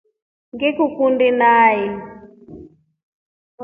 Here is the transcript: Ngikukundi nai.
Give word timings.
Ngikukundi 0.53 1.27
nai. 1.39 1.79